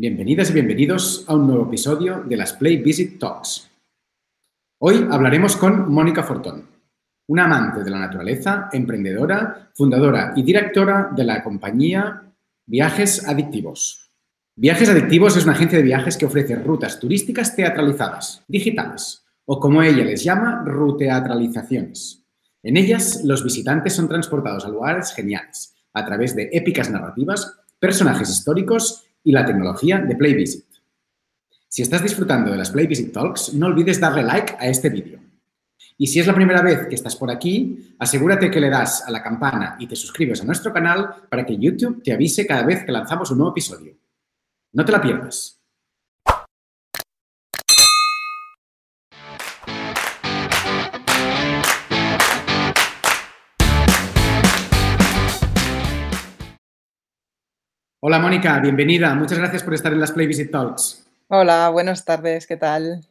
[0.00, 3.68] Bienvenidas y bienvenidos a un nuevo episodio de las Play Visit Talks.
[4.80, 6.68] Hoy hablaremos con Mónica Fortón,
[7.26, 12.32] una amante de la naturaleza, emprendedora, fundadora y directora de la compañía
[12.64, 14.12] Viajes Adictivos.
[14.54, 19.82] Viajes Adictivos es una agencia de viajes que ofrece rutas turísticas teatralizadas, digitales, o como
[19.82, 22.24] ella les llama, ruteatralizaciones.
[22.62, 28.30] En ellas, los visitantes son transportados a lugares geniales, a través de épicas narrativas, personajes
[28.30, 30.64] históricos y la tecnología de PlayVisit.
[31.68, 35.20] Si estás disfrutando de las PlayVisit Talks, no olvides darle like a este vídeo.
[35.98, 39.10] Y si es la primera vez que estás por aquí, asegúrate que le das a
[39.10, 42.84] la campana y te suscribes a nuestro canal para que YouTube te avise cada vez
[42.84, 43.96] que lanzamos un nuevo episodio.
[44.72, 45.57] No te la pierdas.
[58.00, 59.12] Hola Mónica, bienvenida.
[59.16, 61.04] Muchas gracias por estar en las Play Visit Talks.
[61.26, 63.04] Hola, buenas tardes, ¿qué tal?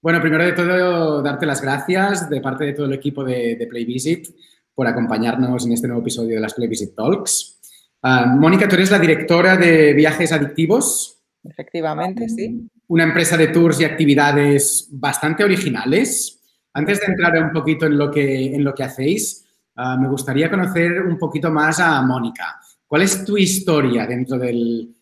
[0.00, 3.66] Bueno, primero de todo, darte las gracias de parte de todo el equipo de, de
[3.66, 4.28] Play Visit
[4.74, 7.60] por acompañarnos en este nuevo episodio de las Play Visit Talks.
[8.00, 11.18] Ah, Mónica, tú eres la directora de Viajes Adictivos.
[11.44, 12.66] Efectivamente, sí.
[12.88, 16.40] Una empresa de tours y actividades bastante originales.
[16.72, 19.44] Antes de entrar un poquito en lo que, en lo que hacéis,
[19.76, 22.58] uh, me gustaría conocer un poquito más a Mónica.
[22.92, 24.94] ¿Cuál es tu historia dentro del,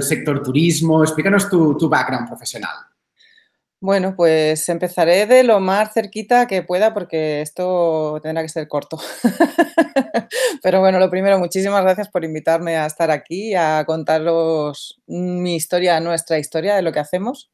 [0.00, 1.02] sector turismo?
[1.02, 2.70] Explícanos tu, tu background profesional.
[3.78, 8.98] Bueno, pues empezaré de lo más cerquita que pueda porque esto tendrá que ser corto.
[10.62, 16.00] Pero bueno, lo primero, muchísimas gracias por invitarme a estar aquí, a contaros mi historia,
[16.00, 17.50] nuestra historia de lo que hacemos.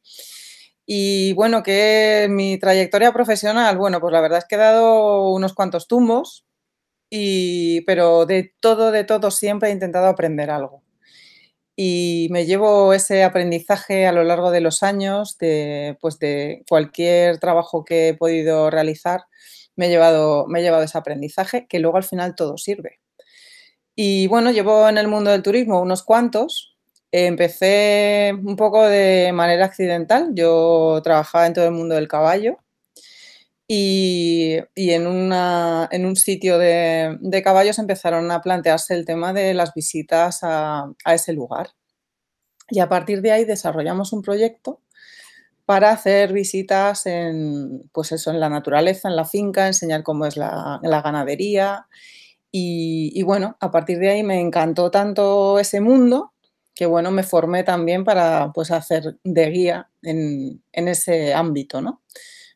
[0.87, 5.53] Y bueno, que mi trayectoria profesional, bueno, pues la verdad es que he dado unos
[5.53, 6.45] cuantos tumbos,
[7.11, 10.83] y, pero de todo, de todo, siempre he intentado aprender algo.
[11.77, 17.39] Y me llevo ese aprendizaje a lo largo de los años, de, pues de cualquier
[17.39, 19.25] trabajo que he podido realizar,
[19.77, 23.01] me he, llevado, me he llevado ese aprendizaje que luego al final todo sirve.
[23.95, 26.77] Y bueno, llevo en el mundo del turismo unos cuantos.
[27.13, 30.31] Empecé un poco de manera accidental.
[30.35, 32.59] Yo trabajaba en todo el mundo del caballo
[33.73, 40.93] y, en, un sitio de, caballos empezaron a plantearse el tema de las visitas a,
[41.07, 41.71] ese lugar.
[42.69, 44.81] Y a partir de ahí desarrollamos un proyecto
[45.67, 50.37] para hacer visitas en, pues eso, en la naturaleza, en la finca, enseñar cómo es
[50.37, 51.87] la, ganadería.
[52.51, 56.33] Y, bueno, a partir de ahí me encantó tanto ese mundo
[56.75, 62.03] que bueno, me formé también para pues, hacer de guía en, en ese ámbito, ¿no?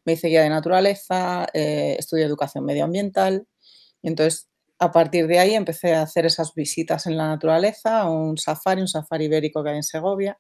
[0.05, 3.47] Me hice guía de naturaleza, eh, estudié educación medioambiental
[4.03, 4.49] y entonces
[4.79, 8.89] a partir de ahí empecé a hacer esas visitas en la naturaleza, un safari, un
[8.89, 10.39] safari ibérico que hay en Segovia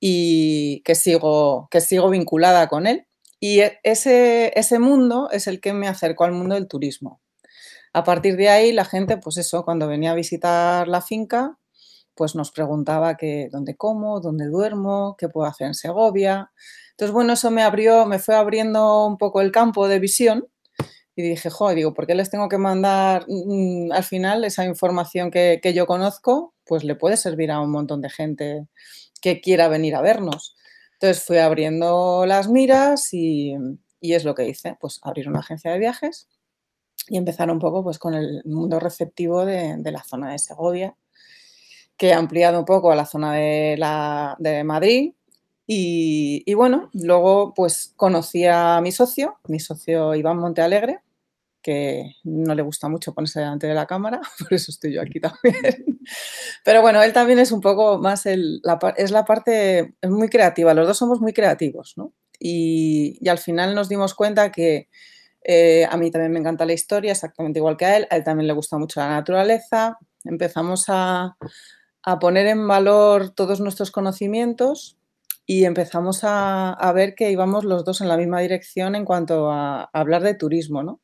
[0.00, 3.06] y que sigo, que sigo vinculada con él.
[3.40, 7.20] Y e, ese, ese mundo es el que me acercó al mundo del turismo.
[7.92, 11.58] A partir de ahí, la gente, pues eso, cuando venía a visitar la finca,
[12.14, 16.52] pues nos preguntaba que dónde como, dónde duermo, qué puedo hacer en Segovia.
[16.96, 20.48] Entonces, bueno, eso me abrió, me fue abriendo un poco el campo de visión
[21.14, 25.30] y dije, joder, digo, ¿por qué les tengo que mandar mm, al final esa información
[25.30, 26.54] que, yo conozco?
[26.64, 28.66] Pues le puede servir a un montón de gente
[29.20, 30.56] que quiera venir a vernos.
[30.94, 33.54] Entonces fui abriendo las miras y,
[34.00, 36.28] es lo que hice, pues abrir una agencia de viajes
[37.08, 40.96] y empezar un poco pues con el mundo receptivo de, la zona de Segovia,
[41.98, 45.12] que he ampliado un poco a la zona de, la, de Madrid,
[45.66, 51.00] y, bueno, luego pues conocí a mi socio, mi socio Iván Montealegre,
[51.60, 55.18] que no le gusta mucho ponerse delante de la cámara, por eso estoy yo aquí
[55.18, 56.00] también.
[56.64, 60.28] Pero bueno, él también es un poco más, el, la, es la parte es muy
[60.28, 62.12] creativa, los dos somos muy creativos, ¿no?
[62.38, 64.88] Y, y al final nos dimos cuenta que
[65.42, 68.24] eh, a mí también me encanta la historia, exactamente igual que a él, a él
[68.24, 71.36] también le gusta mucho la naturaleza, empezamos a,
[72.02, 74.96] a poner en valor todos nuestros conocimientos
[75.46, 79.84] y empezamos a, ver que íbamos los dos en la misma dirección en cuanto a,
[79.92, 80.82] hablar de turismo.
[80.82, 81.00] ¿no?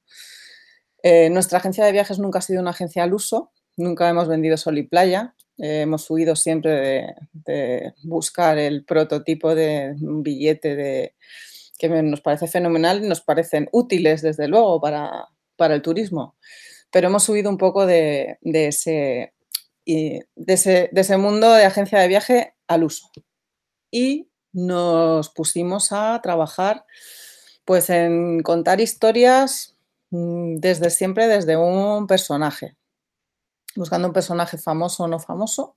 [1.03, 4.57] Eh, nuestra agencia de viajes nunca ha sido una agencia al uso, nunca hemos vendido
[4.57, 11.15] sol y playa, eh, hemos huido siempre de, buscar el prototipo de un billete de,
[11.79, 16.37] que nos parece fenomenal y nos parecen útiles, desde luego, para, para el turismo.
[16.91, 19.35] Pero hemos subido un poco de, de, ese,
[19.87, 23.09] de, ese, de ese mundo de agencia de viaje al uso.
[23.91, 26.85] Y nos pusimos a trabajar
[27.65, 29.77] pues en contar historias
[30.11, 32.77] mm, desde siempre desde un personaje,
[33.77, 35.77] buscando un personaje famoso o no famoso.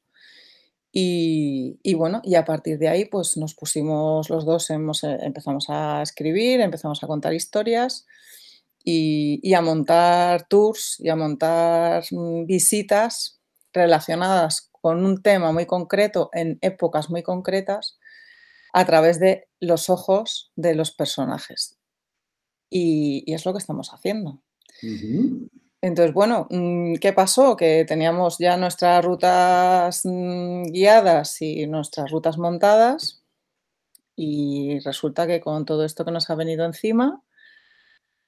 [0.97, 5.65] Y, bueno, y a partir de ahí, pues nos pusimos los dos, hemos, eh, empezamos
[5.67, 8.05] a escribir, empezamos a contar historias
[8.81, 13.41] y, a montar tours y a montar mm, visitas
[13.73, 17.97] relacionadas con un tema muy concreto en épocas muy concretas
[18.75, 21.79] a través de los ojos de los personajes.
[22.69, 24.41] Y, es lo que estamos haciendo.
[25.81, 27.55] Entonces, bueno, mm, ¿qué pasó?
[27.55, 33.23] Que teníamos ya nuestras rutas mm, guiadas y nuestras rutas montadas
[34.17, 37.23] y resulta que con todo esto que nos ha venido encima,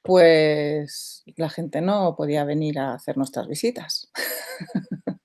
[0.02, 4.10] pues la gente no podía venir a hacer nuestras visitas.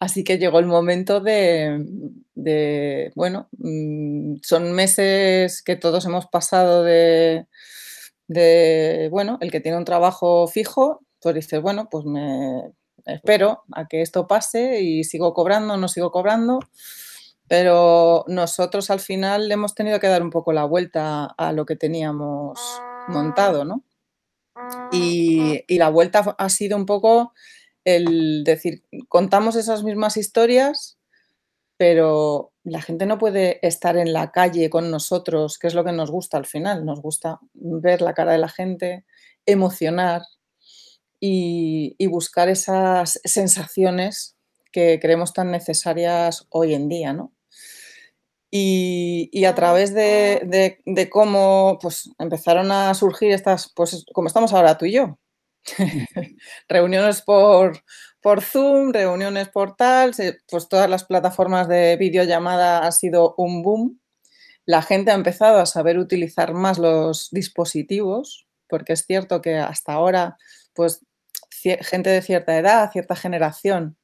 [0.00, 7.46] Así que llegó el momento de, bueno, mm, son meses que todos hemos pasado de,
[9.10, 12.72] bueno, el que tiene un trabajo fijo, pues dice, bueno, pues me
[13.06, 16.60] espero a que esto pase y sigo cobrando, no sigo cobrando,
[17.48, 21.76] pero nosotros al final hemos tenido que dar un poco la vuelta a lo que
[21.76, 22.58] teníamos
[23.08, 23.84] montado, ¿no?
[24.92, 27.32] Y la vuelta ha sido un poco
[27.84, 30.98] el decir, contamos esas mismas historias,
[31.76, 35.92] pero la gente no puede estar en la calle con nosotros, que es lo que
[35.92, 36.84] nos gusta al final.
[36.84, 39.04] Nos gusta ver la cara de la gente,
[39.44, 40.22] emocionar
[41.20, 44.36] y, buscar esas sensaciones
[44.72, 47.32] que creemos tan necesarias hoy en día, ¿no?
[48.50, 54.78] Y, a través de, de, cómo pues, empezaron a surgir estas, pues como estamos ahora
[54.78, 55.18] tú y yo,
[56.68, 57.82] reuniones por,
[58.20, 60.12] por Zoom, reuniones por tal,
[60.48, 64.00] pues todas las plataformas de videollamada ha sido un boom.
[64.66, 69.92] La gente ha empezado a saber utilizar más los dispositivos, porque es cierto que hasta
[69.92, 70.38] ahora,
[70.74, 71.04] pues
[71.50, 73.96] gente de cierta edad, cierta generación,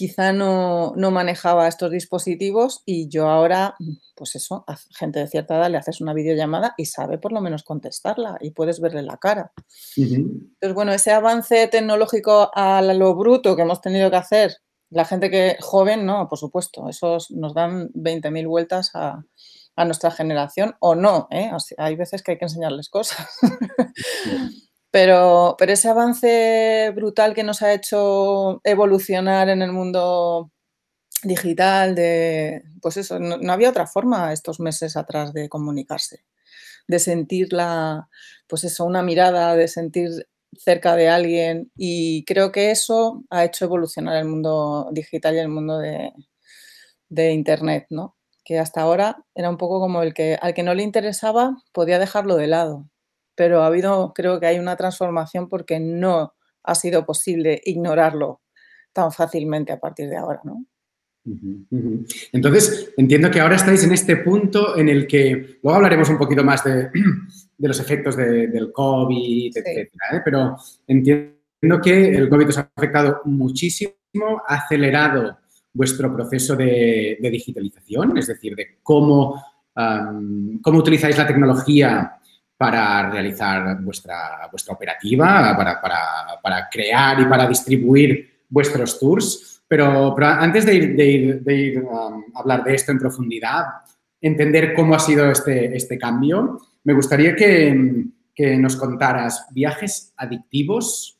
[0.00, 3.74] quizá no, manejaba estos dispositivos y yo ahora,
[4.14, 7.42] pues eso, a gente de cierta edad le haces una videollamada y sabe por lo
[7.42, 9.52] menos contestarla y puedes verle la cara.
[9.98, 14.56] Entonces, bueno, ese avance tecnológico a lo bruto que hemos tenido que hacer,
[14.88, 19.22] la gente que joven, no, por supuesto, esos nos dan 20.000 vueltas a,
[19.84, 21.50] nuestra generación o no, ¿eh?
[21.78, 23.26] hay veces que hay que enseñarles cosas.
[24.92, 30.50] Pero, pero ese avance brutal que nos ha hecho evolucionar en el mundo
[31.24, 36.24] digital, de, pues eso, no, había otra forma estos meses atrás de comunicarse,
[36.88, 38.08] de sentir la,
[38.48, 40.10] pues eso, una mirada, de sentir
[40.58, 45.48] cerca de alguien y creo que eso ha hecho evolucionar el mundo digital y el
[45.48, 46.12] mundo de,
[47.08, 48.16] de Internet, ¿no?
[48.44, 51.98] Que hasta ahora era un poco como el que al que no le interesaba podía
[51.98, 52.89] dejarlo de lado
[53.40, 58.42] pero ha habido, creo que hay una transformación porque no ha sido posible ignorarlo
[58.92, 60.66] tan fácilmente a partir de ahora, ¿no?
[62.32, 66.44] Entonces, entiendo que ahora estáis en este punto en el que, luego hablaremos un poquito
[66.44, 66.90] más de,
[67.58, 70.20] los efectos del COVID, etcétera, ¿eh?
[70.22, 75.38] pero entiendo que el COVID os ha afectado muchísimo, ha acelerado
[75.72, 79.42] vuestro proceso de, digitalización, es decir, de cómo,
[80.60, 82.19] cómo utilizáis la tecnología
[82.60, 85.56] para realizar vuestra, vuestra operativa,
[86.42, 89.62] para, crear y para distribuir vuestros tours.
[89.66, 93.64] Pero, antes de ir, um, a hablar de esto en profundidad,
[94.20, 98.04] entender cómo ha sido este, este cambio, me gustaría que,
[98.58, 101.18] nos contaras viajes adictivos.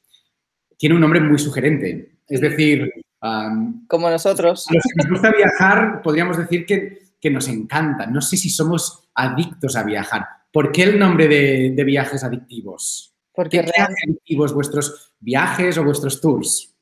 [0.76, 2.16] Tiene un nombre muy sugerente.
[2.28, 2.92] Es decir,
[3.22, 4.66] um, como nosotros.
[4.68, 8.04] A los que nos gusta viajar, podríamos decir que, que nos encanta.
[8.04, 13.14] No sé si somos adictos a viajar ¿Por qué el nombre de, viajes adictivos?
[13.32, 16.76] Porque ¿Qué, adictivos vuestros viajes o vuestros tours?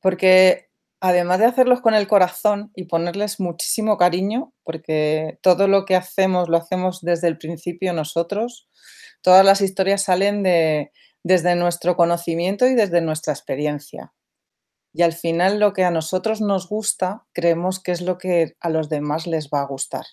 [0.00, 0.70] Porque
[1.00, 6.48] además de hacerlos con el corazón y ponerles muchísimo cariño, porque todo lo que hacemos
[6.48, 8.68] lo hacemos desde el principio nosotros,
[9.22, 14.12] todas las historias salen de, desde nuestro conocimiento y desde nuestra experiencia.
[14.92, 18.70] Y al final lo que a nosotros nos gusta, creemos que es lo que a
[18.70, 20.04] los demás les va a gustar.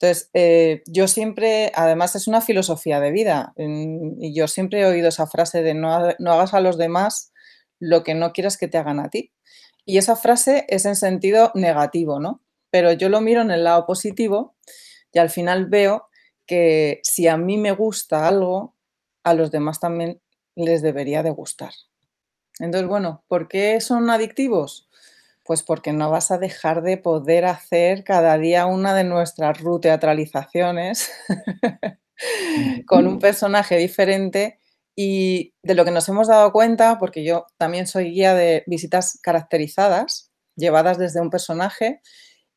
[0.00, 5.08] Entonces, eh, yo siempre, además es una filosofía de vida, y yo siempre he oído
[5.08, 7.34] esa frase de no, hagas a los demás
[7.78, 9.34] lo que no quieras que te hagan a ti.
[9.84, 12.42] Y esa frase es en sentido negativo, ¿no?
[12.70, 14.56] Pero yo lo miro en el lado positivo
[15.12, 16.08] y al final veo
[16.46, 18.76] que si a mí me gusta algo,
[19.22, 20.22] a los demás también
[20.54, 21.72] les debería de gustar.
[22.58, 24.88] Entonces, bueno, ¿por qué son adictivos?
[25.50, 31.10] Pues porque no vas a dejar de poder hacer cada día una de nuestras ruteatralizaciones
[32.86, 34.60] con un personaje diferente.
[34.94, 39.18] Y de lo que nos hemos dado cuenta, porque yo también soy guía de visitas
[39.20, 42.00] caracterizadas, llevadas desde un personaje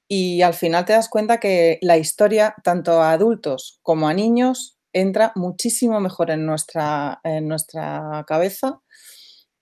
[0.07, 4.77] y al final te das cuenta que la historia, tanto a adultos como a niños,
[4.93, 8.83] entra muchísimo mejor en nuestra, en nuestra cabeza,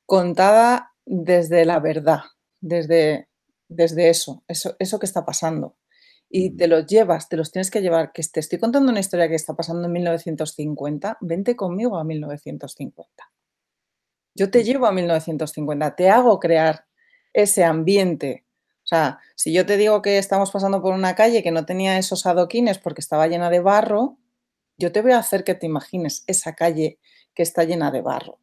[0.05, 2.23] contada desde la verdad,
[2.61, 3.27] desde,
[3.67, 5.75] desde eso, eso, eso que está pasando.
[6.29, 9.27] Y te los llevas, te los tienes que llevar, que te estoy contando una historia
[9.27, 13.31] que está pasando en 1950, vente conmigo a 1950.
[14.33, 16.85] Yo te llevo a 1950, te hago crear
[17.33, 18.45] ese ambiente.
[18.83, 21.97] O sea, si yo te digo que estamos pasando por una calle que no tenía
[21.97, 24.17] esos adoquines porque estaba llena de barro,
[24.77, 26.97] yo te voy a hacer que te imagines esa calle
[27.35, 28.39] que está llena de barro.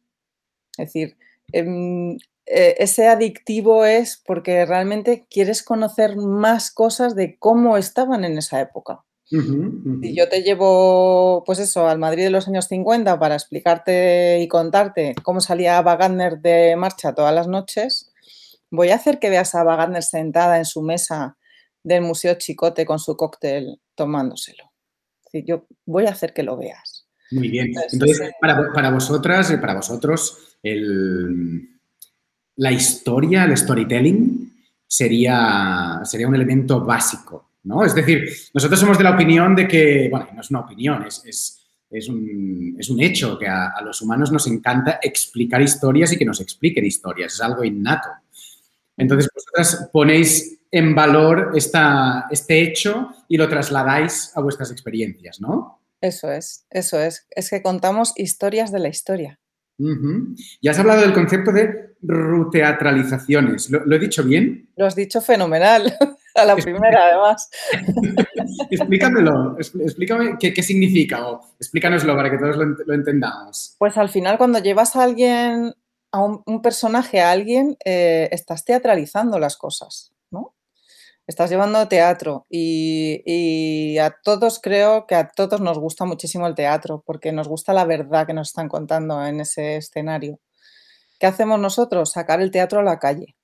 [0.77, 1.17] Es decir,
[1.51, 2.17] em,
[2.49, 8.59] e, ese adictivo es porque realmente quieres conocer más cosas de cómo estaban en esa
[8.59, 9.03] época.
[9.29, 14.47] Si yo te llevo, pues eso, al Madrid de los años 50 para explicarte y
[14.47, 18.11] contarte cómo salía Ava Gardner de marcha todas las noches,
[18.71, 21.37] voy a hacer que veas a Ava Gardner sentada en su mesa
[21.83, 24.71] del Museo Chicote con su cóctel tomándoselo.
[25.31, 27.07] yo voy a hacer que lo veas.
[27.29, 27.71] Muy bien.
[27.91, 30.57] Entonces, para, para vosotras y para vosotros,
[32.59, 34.53] la historia, el storytelling,
[34.87, 37.83] sería, sería un elemento básico ¿no?
[37.83, 41.55] Es decir, nosotros somos de la opinión de que, bueno, no es una opinión, es,
[42.09, 47.33] un, hecho que a, los humanos nos encanta explicar historias y que nos expliquen historias,
[47.33, 48.09] es algo innato.
[48.97, 55.79] Entonces, vosotras ponéis en valor esta, este hecho y lo trasladáis a vuestras experiencias, ¿no?
[56.01, 57.25] Eso es, eso es.
[57.31, 59.39] Es que contamos historias de la historia.
[59.77, 63.69] Y has hablado del concepto de ruteatralizaciones.
[63.69, 64.69] ¿Lo, he dicho bien?
[64.75, 65.93] Lo has dicho fenomenal.
[66.35, 67.49] A la primera, además.
[68.69, 73.75] Explícamelo, explícame qué, significa o explícanoslo para que todos lo, entendamos.
[73.77, 75.73] Pues al final, cuando llevas a alguien,
[76.11, 80.53] a un, personaje, a alguien, eh, estás teatralizando las cosas, ¿no?
[81.27, 86.55] Estás llevando teatro y, y, a todos creo que a todos nos gusta muchísimo el
[86.55, 90.39] teatro porque nos gusta la verdad que nos están contando en ese escenario.
[91.19, 92.11] ¿Qué hacemos nosotros?
[92.11, 93.35] Sacar el teatro a la calle,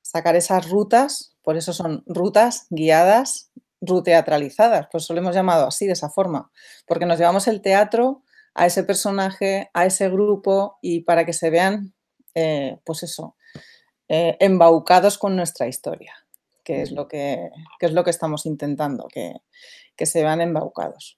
[0.00, 5.86] sacar esas rutas por eso son rutas guiadas, ruteatralizadas, pues eso lo hemos llamado así,
[5.86, 6.50] de esa forma,
[6.86, 8.22] porque nos llevamos el teatro
[8.54, 11.94] a ese personaje, a ese grupo y para que se vean,
[12.34, 13.36] eh, pues eso,
[14.08, 16.14] eh, embaucados con nuestra historia,
[16.62, 19.34] que es lo que, es lo que estamos intentando, que,
[20.04, 21.16] se vean embaucados.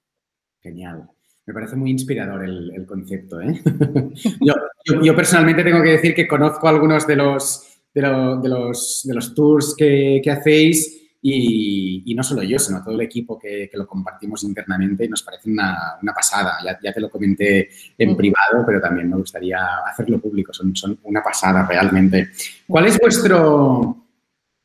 [0.61, 1.11] Genial.
[1.47, 3.41] Me parece muy inspirador el, concepto.
[3.41, 3.61] ¿eh?
[5.03, 8.03] yo, personalmente tengo que decir que conozco algunos de los de,
[8.49, 13.71] los, de los, tours que, hacéis y, no solo yo, sino todo el equipo que,
[13.75, 16.59] lo compartimos internamente y nos parece una, pasada.
[16.83, 20.53] Ya, te lo comenté en privado, pero también me gustaría hacerlo público.
[20.53, 22.31] Son, son una pasada realmente.
[22.67, 24.07] ¿Cuál es vuestro,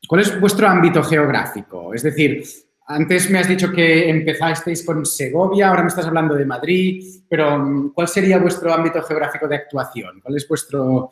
[0.07, 1.93] cuál es vuestro ámbito geográfico?
[1.93, 2.43] Es decir,
[2.89, 7.91] antes me has dicho que empezasteis con Segovia, ahora me estás hablando de Madrid, pero
[7.93, 10.19] ¿cuál sería vuestro ámbito geográfico de actuación?
[10.21, 11.11] ¿Cuál es vuestro,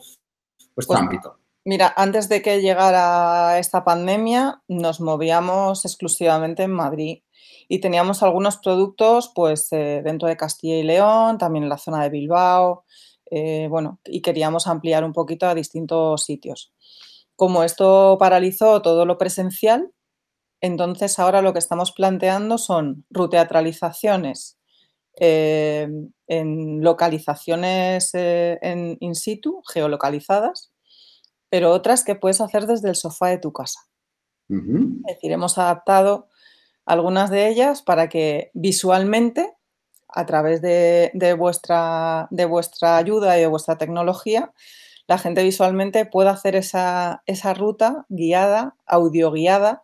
[0.75, 1.39] vuestro pues ámbito?
[1.65, 7.19] Mira, antes de que llegara esta pandemia, nos movíamos exclusivamente en Madrid
[7.67, 12.01] y teníamos algunos productos pues eh, dentro de Castilla y León, también en la zona
[12.01, 12.85] de Bilbao,
[13.29, 16.73] eh, bueno, y queríamos ampliar un poquito a distintos sitios.
[17.35, 19.91] Como esto paralizó todo lo presencial,
[20.61, 24.57] entonces ahora lo que estamos planteando son ruteatralizaciones
[25.19, 25.89] eh,
[26.27, 30.71] en localizaciones en in situ, geolocalizadas,
[31.49, 33.79] pero otras que puedes hacer desde el sofá de tu casa.
[34.49, 36.29] Es decir, hemos adaptado
[36.85, 39.53] algunas de ellas para que visualmente,
[40.07, 44.53] a través de, vuestra, de vuestra ayuda y de vuestra tecnología,
[45.05, 47.21] la gente visualmente pueda hacer esa,
[47.55, 49.83] ruta guiada, audio guiada,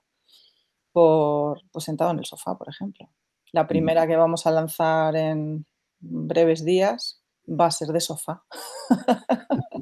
[0.94, 3.10] por, pues sentado en el sofá, por ejemplo.
[3.52, 5.66] La primera que vamos a lanzar en
[6.00, 8.44] breves días va a ser de sofá.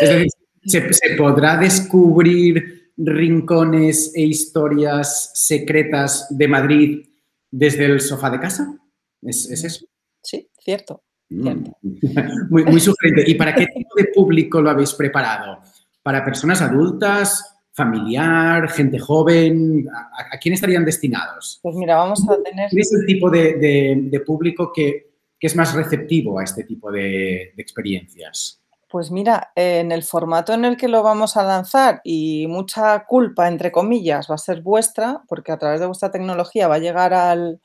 [0.00, 0.30] Es decir,
[0.64, 7.06] ¿Se, podrá descubrir rincones e historias secretas de Madrid
[7.50, 8.78] desde el sofá de casa?
[9.22, 9.86] ¿Es, eso?
[10.22, 11.02] Sí, cierto.
[11.28, 11.64] Mm.
[12.50, 13.24] muy, muy sugerente.
[13.26, 15.60] ¿Y para qué tipo de público lo habéis preparado?
[16.02, 19.86] ¿Para personas adultas, familiar, gente joven?
[19.92, 21.60] ¿A, quién estarían destinados?
[21.62, 22.70] Pues mira, vamos a tener...
[22.70, 28.64] ¿Quién es el tipo de, público que, es más receptivo a este tipo de experiencias?
[28.94, 33.48] Pues mira, en el formato en el que lo vamos a lanzar y mucha culpa,
[33.48, 37.12] entre comillas, va a ser vuestra, porque a través de vuestra tecnología va a llegar
[37.12, 37.60] al,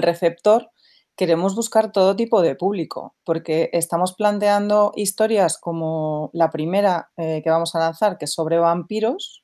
[0.00, 0.70] receptor,
[1.14, 7.50] queremos buscar todo tipo de público, porque estamos planteando historias como la primera eh, que
[7.50, 9.41] vamos a lanzar, que es sobre vampiros,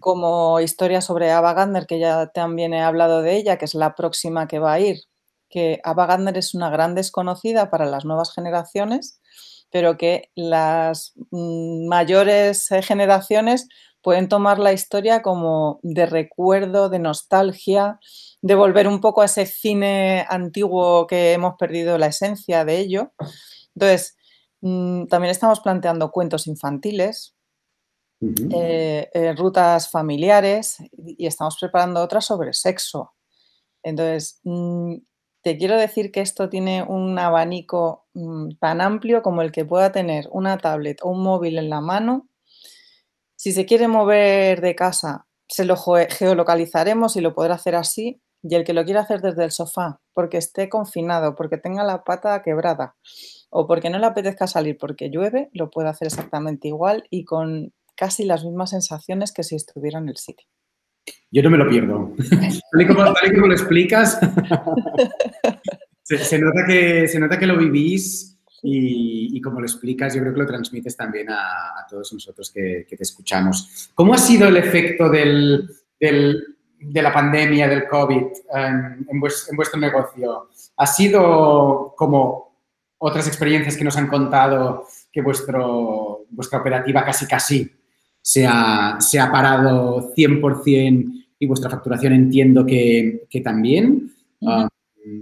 [0.00, 3.94] como historia sobre Ava Gardner, que ya también he hablado de ella, que es la
[3.94, 5.00] próxima que va a ir,
[5.48, 9.20] que Ava Gardner es una gran desconocida para las nuevas generaciones,
[9.70, 13.68] pero que las mm, mayores eh, generaciones
[14.02, 17.98] pueden tomar la historia como de recuerdo, de nostalgia,
[18.42, 23.12] de volver un poco a ese cine antiguo que hemos perdido la esencia de ello.
[23.74, 24.16] Entonces,
[24.60, 27.33] mm, también estamos planteando cuentos infantiles,
[28.20, 33.12] eh, eh, rutas familiares y estamos preparando otras sobre sexo.
[33.82, 34.96] Entonces, mm,
[35.42, 39.92] te quiero decir que esto tiene un abanico mm, tan amplio como el que pueda
[39.92, 42.28] tener una tablet o un móvil en la mano.
[43.36, 48.22] Si se quiere mover de casa, se lo geolocalizaremos y lo podrá hacer así.
[48.42, 52.04] Y el que lo quiera hacer desde el sofá, porque esté confinado, porque tenga la
[52.04, 52.94] pata quebrada
[53.48, 57.72] o porque no le apetezca salir porque llueve, lo puede hacer exactamente igual y con
[57.96, 60.46] casi las mismas sensaciones que si estuviera en el sitio.
[61.30, 62.12] Yo no me lo pierdo.
[62.72, 64.18] tal, y como, lo explicas,
[66.02, 70.40] se, nota que, se nota que lo vivís y, como lo explicas, yo creo que
[70.40, 73.90] lo transmites también a, todos nosotros que, te escuchamos.
[73.94, 80.48] ¿Cómo ha sido el efecto del, de la pandemia, del COVID en, en, vuestro negocio?
[80.76, 82.54] ¿Ha sido como
[82.98, 87.70] otras experiencias que nos han contado que vuestro, vuestra operativa casi casi
[88.24, 94.14] se ha, se ha parado 100% y vuestra facturación entiendo que, también.
[94.46, 94.66] Ah,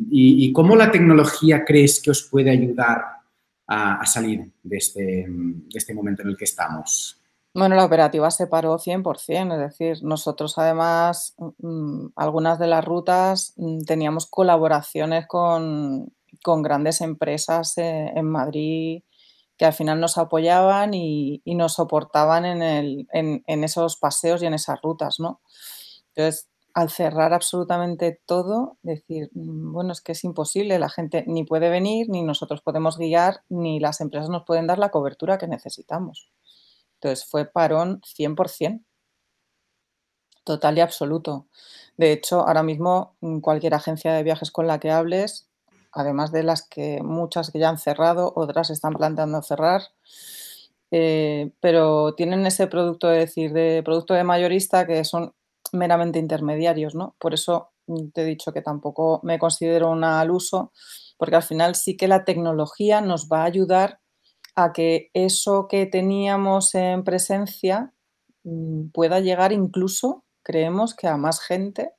[0.09, 3.03] y, cómo la tecnología crees que os puede ayudar
[3.67, 7.19] a, salir de este, de este momento en el que estamos?
[7.53, 13.55] Bueno, la operativa se paró 100%, es decir, nosotros además, mm, algunas de las rutas
[13.57, 19.03] mm, teníamos colaboraciones con, con grandes empresas eh, en Madrid
[19.57, 25.21] que al final nos apoyaban y, nos soportaban en, esos paseos y en esas rutas,
[25.21, 25.41] ¿no?
[26.15, 31.45] Entonces, al cerrar absolutamente todo, decir, mm, bueno, es que es imposible, la gente ni
[31.45, 35.49] puede venir, ni nosotros podemos guiar, ni las empresas nos pueden dar la cobertura que
[35.49, 36.31] necesitamos.
[36.95, 38.85] Entonces, fue parón 100%,
[40.45, 41.47] total y absoluto.
[41.97, 45.49] De hecho, ahora mismo mm, cualquier agencia de viajes con la que hables
[45.93, 49.83] además de las que muchas que ya han cerrado, otras están planteando cerrar.
[50.91, 55.35] Eh, pero tienen ese producto, de decir, de producto de mayorista que son
[55.73, 57.17] meramente intermediarios, ¿no?
[57.19, 60.73] Por eso mm, te he dicho que tampoco me considero una al uso,
[61.17, 64.01] porque al final sí que la tecnología nos va a ayudar
[64.55, 67.95] a que eso que teníamos en presencia
[68.45, 71.93] mm, pueda llegar incluso, creemos que a más gente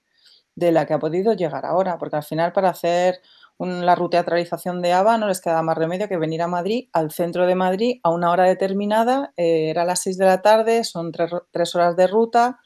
[0.56, 3.21] de la que ha podido llegar ahora, porque al final para hacer
[3.60, 7.46] la ruteatralización de ABA no les queda más remedio que venir a Madrid, al centro
[7.46, 11.76] de Madrid, a una hora determinada, eh, era las 6 de la tarde, son tres,
[11.76, 12.60] horas de ruta.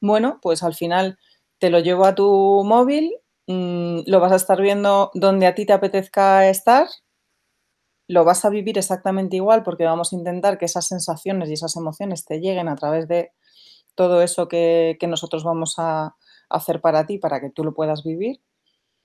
[0.00, 1.18] Bueno, pues al final
[1.58, 3.12] te lo llevo a tu móvil,
[3.46, 6.88] mm, lo vas a estar viendo donde a ti te apetezca estar,
[8.08, 11.76] lo vas a vivir exactamente igual porque vamos a intentar que esas sensaciones y esas
[11.76, 13.32] emociones te lleguen a través de
[13.94, 16.16] todo eso que nosotros vamos a
[16.50, 18.40] hacer para ti, para que tú lo puedas vivir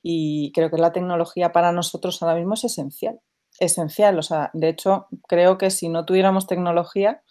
[0.02, 3.20] y creo que la tecnología para nosotros ahora mismo es esencial.
[3.60, 7.22] Esencial, o sea, de hecho, creo que si no tuviéramos tecnología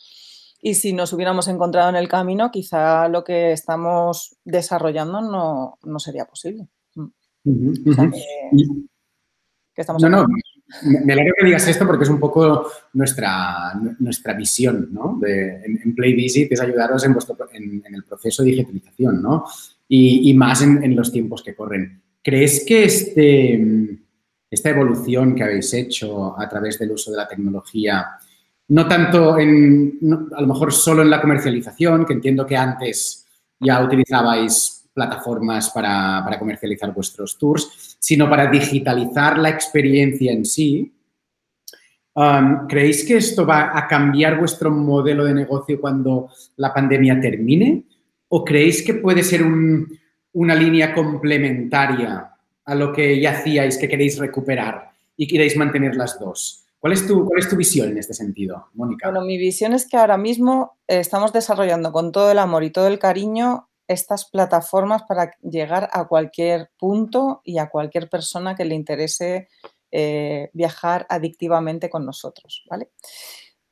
[0.61, 5.98] y si nos hubiéramos encontrado en el camino, quizá lo que estamos desarrollando no, no
[5.98, 6.68] sería posible.
[9.74, 10.26] estamos no, no,
[10.83, 15.16] me alegro que digas esto porque es un poco nuestra, nuestra visión ¿no?
[15.18, 19.44] de, en, Play Visit, es ayudaros en, vuestro, en, el proceso de digitalización ¿no?
[19.88, 22.02] y, y más en, en los tiempos que corren.
[22.22, 23.98] ¿Crees que este,
[24.50, 28.07] esta evolución que habéis hecho a través del uso de la tecnología,
[28.68, 29.98] no tanto en,
[30.35, 33.26] a lo mejor solo en la comercialización, que entiendo que antes
[33.61, 40.92] ya utilizabais plataformas para, comercializar vuestros tours, sino para digitalizar la experiencia en sí,
[42.14, 47.85] um, ¿creéis que esto va a cambiar vuestro modelo de negocio cuando la pandemia termine?
[48.28, 49.97] ¿O creéis que puede ser un,
[50.32, 56.18] una línea complementaria a lo que ya hacíais que queréis recuperar y queréis mantener las
[56.18, 56.64] dos.
[56.78, 59.10] ¿Cuál es, tu, ¿Cuál es tu visión en este sentido, Mónica?
[59.10, 62.70] Bueno, mi visión es que ahora mismo eh, estamos desarrollando con todo el amor y
[62.70, 68.66] todo el cariño estas plataformas para llegar a cualquier punto y a cualquier persona que
[68.66, 69.48] le interese
[69.90, 72.90] eh, viajar adictivamente con nosotros, ¿vale?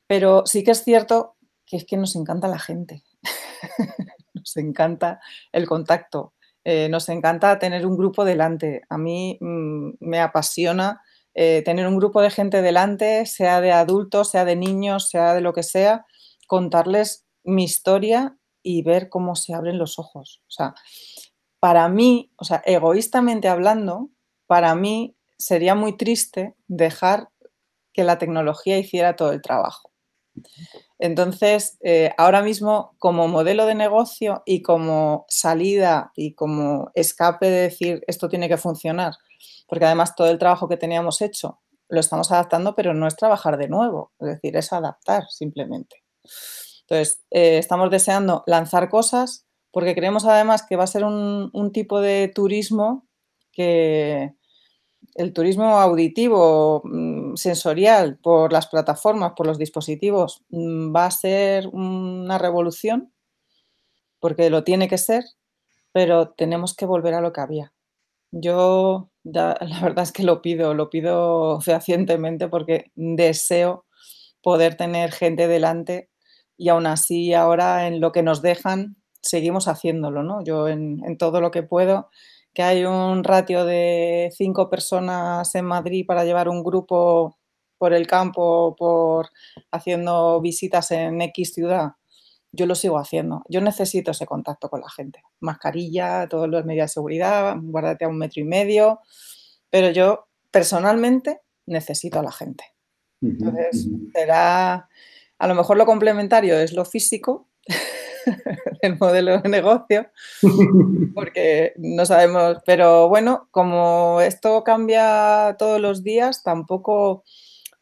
[0.06, 3.04] Pero sí que es cierto que es que nos encanta la gente,
[4.34, 5.20] nos encanta
[5.52, 6.32] el contacto,
[6.68, 8.82] eh, nos encanta tener un grupo delante.
[8.88, 11.00] A mí mm, me apasiona
[11.32, 15.42] eh, tener un grupo de gente delante, sea de adultos, sea de niños, sea de
[15.42, 16.06] lo que sea,
[16.48, 20.42] contarles mi historia y ver cómo se abren los ojos.
[20.48, 20.74] O sea,
[21.60, 24.10] para mí, o sea, egoístamente hablando,
[24.48, 27.28] para mí sería muy triste dejar
[27.92, 29.92] que la tecnología hiciera todo el trabajo.
[30.98, 37.60] Entonces, eh, ahora mismo, como modelo de negocio y como salida y como escape de
[37.62, 39.14] decir esto tiene que funcionar,
[39.66, 43.56] porque además todo el trabajo que teníamos hecho lo estamos adaptando, pero no es trabajar
[43.58, 46.02] de nuevo, es decir, es adaptar simplemente.
[46.82, 52.00] Entonces, eh, estamos deseando lanzar cosas porque creemos además que va a ser un, tipo
[52.00, 53.06] de turismo
[53.52, 54.32] que
[55.14, 61.68] el turismo auditivo, mm, sensorial, por las plataformas, por los dispositivos, mm, va a ser
[61.68, 63.12] una revolución
[64.20, 65.24] porque lo tiene que ser,
[65.92, 67.72] pero tenemos que volver a lo que había.
[68.32, 73.84] Yo la verdad es que lo pido, lo pido fehacientemente porque deseo
[74.42, 76.10] poder tener gente delante
[76.56, 80.42] y aún así ahora en lo que nos dejan seguimos haciéndolo, ¿no?
[80.44, 82.10] Yo en, todo lo que puedo,
[82.56, 87.36] que hay un ratio de cinco personas en Madrid para llevar un grupo
[87.76, 89.28] por el campo, por
[89.70, 91.90] haciendo visitas en X ciudad,
[92.52, 93.42] yo lo sigo haciendo.
[93.50, 95.22] Yo necesito ese contacto con la gente.
[95.38, 99.00] Mascarilla, todos los medios de seguridad, guárdate a un metro y medio,
[99.68, 102.64] pero yo personalmente necesito a la gente.
[103.20, 104.88] Entonces, será
[105.38, 107.50] a lo mejor lo complementario es lo físico,
[108.82, 110.06] el modelo de negocio,
[111.14, 117.24] porque no sabemos, pero bueno, como esto cambia todos los días, tampoco,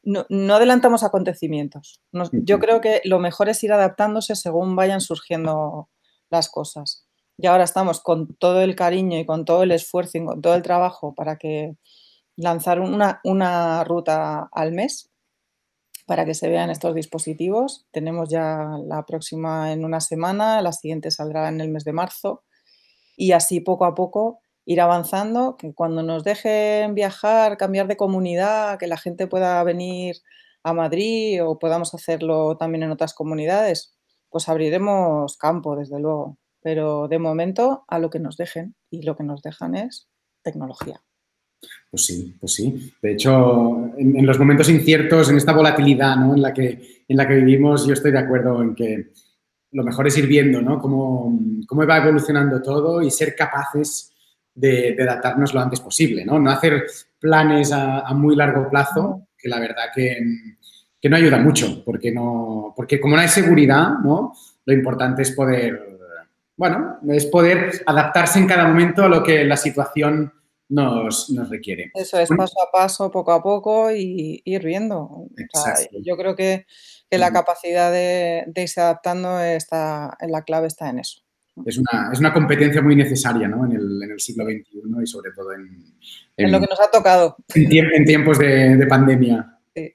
[0.02, 2.00] no, adelantamos acontecimientos.
[2.33, 5.88] yo creo que lo mejor es ir adaptándose según vayan surgiendo
[6.30, 7.07] las cosas.
[7.37, 10.54] Y ahora estamos con todo el cariño y con todo el esfuerzo y con todo
[10.54, 11.76] el trabajo para que
[12.37, 15.11] lanzar una, una ruta al mes
[16.07, 17.87] para que se vean estos dispositivos.
[17.90, 22.43] Tenemos ya la próxima en una semana, la siguiente saldrá en el mes de marzo
[23.17, 28.79] y así poco a poco ir avanzando, que cuando nos dejen viajar, cambiar de comunidad,
[28.79, 30.17] que la gente pueda venir
[30.62, 33.95] a Madrid o podamos hacerlo también en otras comunidades,
[34.31, 36.38] pues abriremos campo, desde luego.
[36.62, 40.09] Pero de momento a lo que nos dejen y lo que nos dejan es
[40.43, 41.03] tecnología.
[41.90, 42.92] Pues sí, pues sí.
[43.00, 47.37] De hecho, en, los momentos inciertos, en esta volatilidad en, la que, en la que
[47.37, 49.12] vivimos, yo estoy de acuerdo en que
[49.72, 50.79] lo mejor es ir viendo ¿no?
[50.79, 54.12] cómo, cómo va evolucionando todo y ser capaces
[54.55, 56.24] de, adaptarnos lo antes posible.
[56.24, 56.85] No, no hacer
[57.18, 60.18] planes a, muy largo plazo, que la verdad que,
[61.00, 64.33] que, no ayuda mucho, porque, no, porque como no hay seguridad, ¿no?
[64.64, 65.98] lo importante es poder,
[66.57, 70.33] bueno, es poder adaptarse en cada momento a lo que la situación
[70.68, 71.90] nos, requiere.
[71.94, 75.29] Eso es, paso a paso, poco a poco y ir viendo.
[76.03, 76.66] yo creo que,
[77.11, 81.20] la capacidad de, irse adaptando está, la clave está en eso.
[81.64, 83.64] Es una, es una competencia muy necesaria ¿no?
[83.64, 85.94] en, el, en, el, siglo XXI y sobre todo en,
[86.37, 87.37] en, lo que nos ha tocado.
[87.55, 89.61] En, tiempos de, pandemia.
[89.72, 89.94] Sí.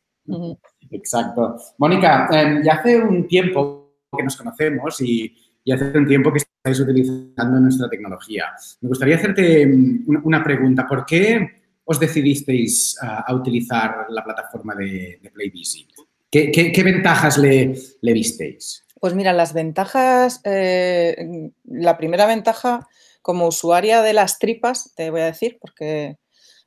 [0.91, 1.58] Exacto.
[1.77, 6.39] Mónica, em, ya hace un tiempo que nos conocemos y, y hace un tiempo que
[6.60, 8.45] estáis utilizando nuestra tecnología.
[8.82, 10.86] Me gustaría hacerte mm, una pregunta.
[10.88, 11.48] ¿Por qué
[11.86, 15.89] os decidisteis a, utilizar la plataforma de, de PlayVisit?
[16.30, 18.86] ¿Qué, ventajas le, le, visteis?
[19.00, 22.88] Pues mira, las ventajas, eh, la primera ventaja
[23.24, 26.17] como usuaria de las tripas, te voy a decir, porque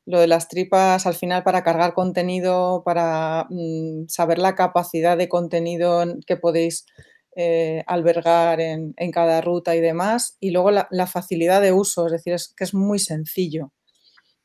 [0.05, 5.29] lo de las tripas al final para cargar contenido, para mm, saber la capacidad de
[5.29, 6.87] contenido que podéis
[7.35, 10.37] eh, albergar en, cada ruta y demás.
[10.41, 13.73] Y luego la, facilidad de uso, es decir, es que es muy sencillo.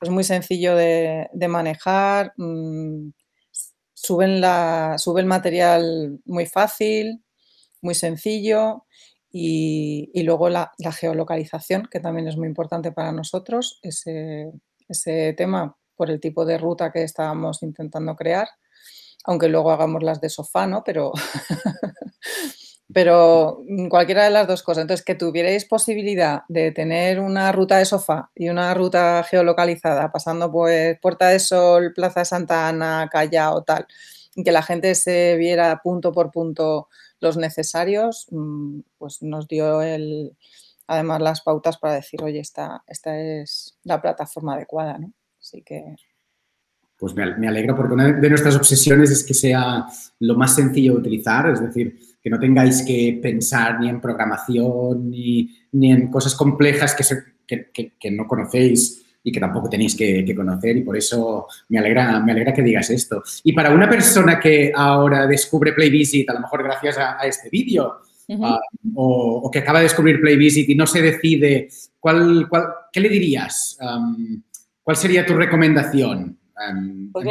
[0.01, 2.33] Es muy sencillo de, manejar.
[2.37, 3.11] Mm,
[3.93, 7.23] suben, la, sube el material muy fácil,
[7.81, 8.85] muy sencillo.
[9.31, 14.51] Y, luego la, geolocalización, que también es muy importante para nosotros, ese,
[14.87, 18.47] ese tema por el tipo de ruta que estábamos intentando crear
[19.27, 20.83] aunque luego hagamos las de sofá, ¿no?
[20.83, 21.11] Pero,
[22.93, 24.83] pero mm, cualquiera de las dos cosas.
[24.83, 30.51] Entonces, que tuvierais posibilidad de tener una ruta de sofá y una ruta geolocalizada, pasando
[30.51, 33.87] pues Puerta de Sol, Plaza Santa Ana, Callao, tal,
[34.35, 39.81] y que la gente se viera punto por punto los necesarios, mm, pues nos dio
[39.81, 40.35] el,
[40.87, 45.13] además las pautas para decir, oye, esta, esta es la plataforma adecuada, ¿no?
[45.39, 45.95] Así que...
[46.97, 49.85] Pues me alegro porque una de nuestras obsesiones es que sea
[50.19, 55.09] lo más sencillo de utilizar, es decir, que no tengáis que pensar ni en programación
[55.09, 56.95] ni, en cosas complejas
[57.45, 62.19] que, que, no conocéis y que tampoco tenéis que, conocer y por eso me alegra,
[62.19, 63.21] me alegra que digas esto.
[63.43, 67.99] Y para una persona que ahora descubre PlayVisit, a lo mejor gracias a, este vídeo,
[68.41, 68.59] ah,
[68.95, 72.49] o, que acaba de descubrir Playvisit y no se decide, ¿cuál,
[72.91, 73.77] qué le dirías?
[74.81, 76.36] ¿Cuál sería tu recomendación?
[77.13, 77.25] Pues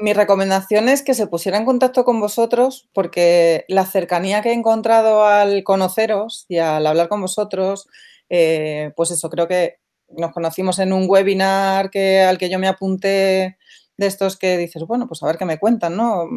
[0.00, 4.52] mi, recomendación es que se pusiera en contacto con vosotros porque la cercanía que he
[4.52, 7.86] encontrado al conoceros y al hablar con vosotros,
[8.28, 9.76] eh, pues eso, creo que
[10.08, 13.58] nos conocimos en un webinar que, al que yo me apunté
[13.96, 16.28] de estos que dices, bueno, pues a ver qué me cuentan, ¿no?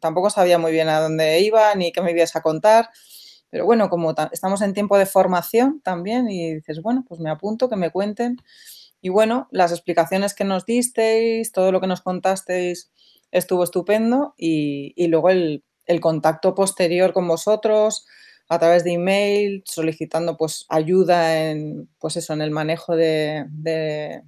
[0.00, 2.90] Tampoco sabía muy bien a dónde iba ni qué me ibas a contar,
[3.50, 7.68] pero bueno, como estamos en tiempo de formación también y dices, bueno, pues me apunto,
[7.68, 8.38] que me cuenten.
[9.04, 12.90] Y bueno, las explicaciones que nos disteis, todo lo que nos contasteis
[13.30, 15.62] estuvo estupendo y, luego el,
[16.00, 18.06] contacto posterior con vosotros
[18.48, 24.22] a través de email, solicitando pues ayuda en, pues eso, en el manejo de, de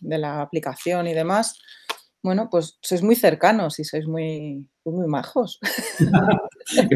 [0.00, 1.58] la aplicación y demás,
[2.22, 5.58] bueno, pues sois muy cercanos y sois muy, muy majos.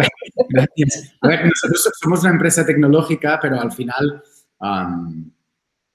[0.48, 1.12] Gracias.
[1.20, 4.22] nosotros somos una empresa tecnológica, pero al final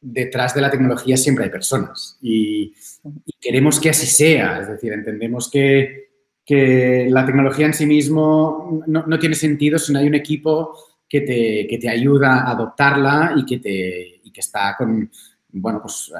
[0.01, 2.73] detrás de la tecnología siempre hay personas y,
[3.39, 4.59] queremos que así sea.
[4.61, 6.07] Es decir, entendemos que,
[6.51, 10.75] la tecnología en sí mismo no, tiene sentido si no hay un equipo
[11.07, 15.11] que te, te ayuda a adoptarla y que, te, y que está con,
[15.51, 16.11] bueno, pues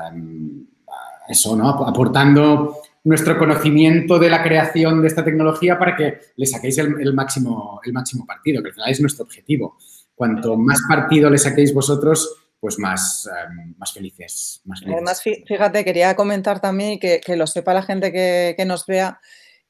[1.28, 1.70] eso, ¿no?
[1.70, 7.80] Aportando nuestro conocimiento de la creación de esta tecnología para que le saquéis el, máximo,
[7.84, 9.78] el máximo partido, que al final es nuestro objetivo.
[10.16, 16.16] Cuanto más partido le saquéis vosotros, pues más, em, más, felices, más Además, fíjate, quería
[16.16, 19.22] comentar también que, que lo sepa la gente que, que nos vea,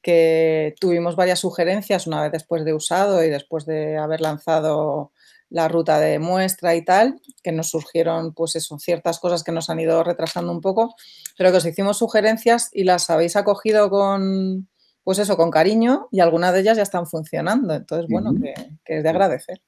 [0.02, 5.12] que tuvimos varias sugerencias una vez después de usado y después de haber lanzado
[5.50, 9.68] la ruta de muestra y tal, que nos surgieron, pues eso, ciertas cosas que nos
[9.68, 10.94] han ido retrasando un poco,
[11.36, 14.68] pero que os hicimos sugerencias y las habéis acogido con,
[15.02, 17.74] pues eso, con cariño y algunas de ellas ya están funcionando.
[17.74, 19.60] Entonces, bueno, que, es de agradecer.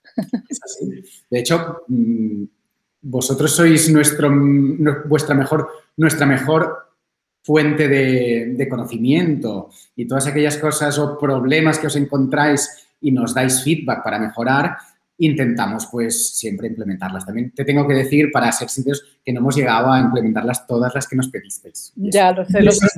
[0.49, 1.03] Es así.
[1.29, 2.45] De hecho, mm,
[3.03, 4.31] vosotros sois nuestro,
[5.07, 6.89] vuestra mejor, nuestra mejor
[7.43, 9.71] fuente de, de, conocimiento.
[9.97, 14.79] Y todas aquellas cosas o problemas que os encontráis y nos dais feedback para mejorar,
[15.25, 17.25] intentamos pues siempre implementarlas.
[17.25, 20.93] También te tengo que decir, para ser sinceros, que no hemos llegado a implementarlas todas
[20.95, 21.93] las que nos pedisteis.
[21.95, 22.89] Ya, lo sé, lo sé,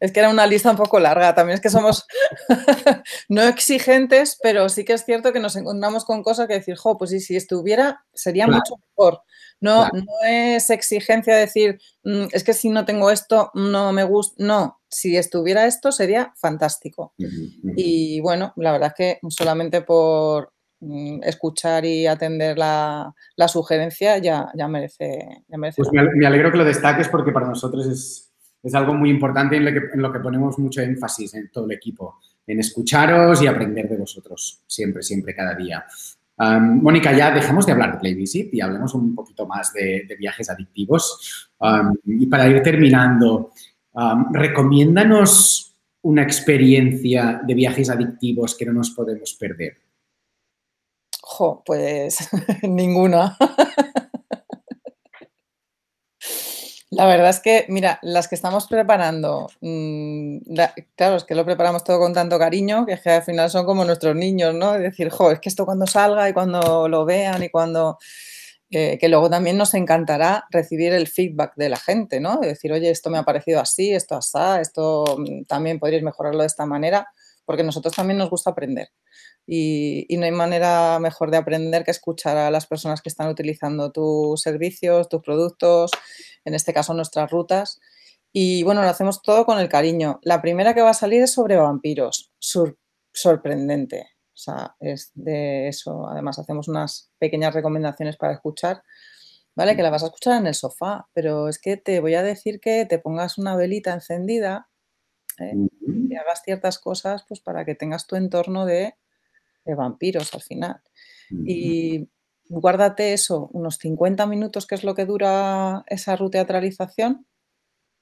[0.00, 1.34] es que era una lista un poco larga.
[1.34, 2.06] También es que somos
[3.28, 6.96] no exigentes, pero sí que es cierto que nos encontramos con cosas que decir, jo,
[6.96, 9.20] pues sí, si estuviera, sería mucho mejor.
[9.60, 14.42] No, no es exigencia decir, mm, es que si no tengo esto, no me gusta.
[14.42, 17.14] No, si estuviera esto, sería fantástico.
[17.76, 20.53] Y bueno, la verdad es que solamente por,
[21.22, 23.14] escuchar y atender la,
[23.48, 25.44] sugerencia ya, ya merece.
[25.48, 29.56] Ya merece pues me alegro que lo destaques porque para nosotros es, algo muy importante
[29.56, 33.42] en lo, que, en lo que ponemos mucho énfasis en todo el equipo, en escucharos
[33.42, 35.84] y aprender de vosotros, siempre, siempre, cada día.
[36.36, 41.50] Mónica, ya dejamos de hablar de Playvisit y hablemos un poquito más de, viajes adictivos.
[42.04, 43.52] y para ir terminando,
[44.32, 49.83] recomiéndanos una experiencia de viajes adictivos que no nos podemos perder
[51.64, 52.28] pues
[52.62, 53.36] ninguna.
[56.90, 60.38] La verdad es que, mira, las que estamos preparando, mm,
[60.96, 64.14] claro, es que lo preparamos todo con tanto cariño, que, al final son como nuestros
[64.14, 64.76] niños, ¿no?
[64.76, 67.98] Es decir, jo, es que esto cuando salga y cuando lo vean y cuando...
[68.70, 72.38] Eh, que luego también nos encantará recibir el feedback de la gente, ¿no?
[72.38, 76.40] De decir, oye, esto me ha parecido así, esto así, esto mm, también podríais mejorarlo
[76.40, 77.06] de esta manera,
[77.44, 78.88] porque a nosotros también nos gusta aprender
[79.46, 83.92] y, no hay manera mejor de aprender que escuchar a las personas que están utilizando
[83.92, 85.90] tus servicios, tus productos,
[86.44, 87.80] en este caso nuestras rutas.
[88.32, 90.18] Y bueno, lo hacemos todo con el cariño.
[90.22, 92.32] La primera que va a salir es sobre vampiros,
[93.12, 94.08] sorprendente.
[94.34, 96.08] O sea, es de eso.
[96.08, 98.82] Además, hacemos unas pequeñas recomendaciones para escuchar,
[99.54, 99.76] ¿vale?
[99.76, 102.60] Que la vas a escuchar en el sofá, pero es que te voy a decir
[102.60, 104.68] que te pongas una velita encendida
[105.38, 105.54] ¿eh?
[105.86, 108.96] y hagas ciertas cosas pues para que tengas tu entorno de
[109.64, 110.80] de vampiros al final.
[111.30, 112.08] Y
[112.48, 117.26] guárdate eso, unos 50 minutos, que es lo que dura esa ruteatralización,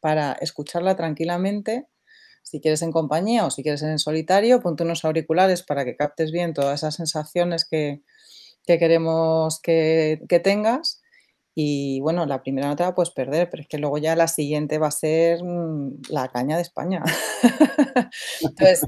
[0.01, 1.89] para escucharla tranquilamente.
[2.43, 6.33] Si quieres en compañía o si quieres en solitario, ponte unos auriculares para que captes
[6.33, 8.03] bien todas esas sensaciones que,
[8.67, 11.02] queremos que, que tengas
[11.55, 14.29] y bueno, la primera no te la puedes perder, pero es que luego ya la
[14.29, 17.03] siguiente va a ser mm, la caña de España.
[18.41, 18.85] Entonces,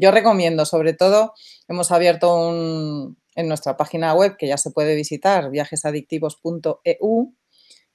[0.00, 1.34] yo recomiendo, sobre todo,
[1.68, 7.34] hemos abierto un, en nuestra página web que ya se puede visitar, viajesadictivos.eu.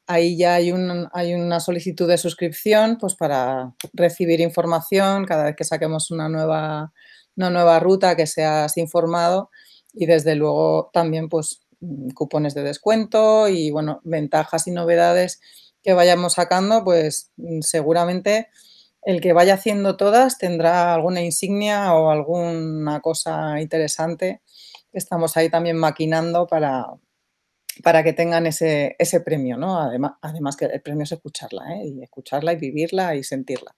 [0.07, 5.55] Ahí ya hay, un, hay una solicitud de suscripción pues para recibir información cada vez
[5.55, 6.91] que saquemos una nueva,
[7.37, 9.51] una nueva ruta que seas informado
[9.93, 11.61] y desde luego también pues
[12.13, 15.39] cupones de descuento y bueno, ventajas y novedades
[15.81, 18.47] que vayamos sacando, pues mm, seguramente
[19.01, 24.41] el que vaya haciendo todas tendrá alguna insignia o alguna cosa interesante
[24.91, 26.85] que estamos ahí también maquinando para,
[27.83, 29.79] para que tengan ese, ese premio, ¿no?
[29.79, 31.87] Además, además que el premio es escucharla, ¿eh?
[31.87, 33.75] Y escucharla y vivirla y sentirla.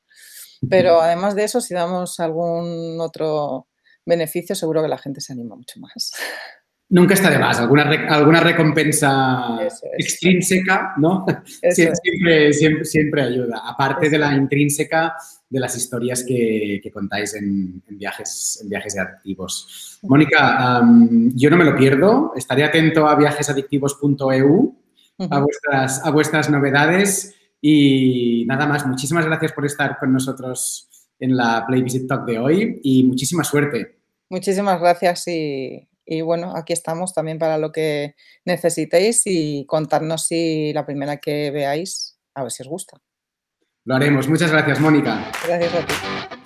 [0.69, 3.67] Pero además de eso, si damos algún otro
[4.05, 6.11] beneficio, seguro que la gente se anima mucho más.
[6.91, 9.59] Nunca está de más, alguna, alguna recompensa
[9.97, 11.25] extrínseca, ¿no?
[11.69, 15.15] Siempre, siempre, siempre, ayuda, aparte de la intrínseca
[15.49, 19.99] de las historias que, contáis en, viajes, en viajes adictivos.
[20.03, 20.81] Mónica,
[21.33, 24.75] yo no me lo pierdo, estaré atento a viajesadictivos.eu,
[25.29, 27.33] a, vuestras, a vuestras novedades.
[27.61, 32.37] Y nada más, muchísimas gracias por estar con nosotros en la Play Visit Talk de
[32.37, 33.97] hoy y muchísima suerte.
[34.29, 40.73] Muchísimas gracias y y bueno, aquí estamos también para lo que necesitéis y contarnos si
[40.73, 42.97] la primera que veáis, a ver si os gusta.
[43.85, 44.27] Lo haremos.
[44.27, 45.31] Muchas gracias, Mónica.
[45.45, 46.40] Gracias a ti.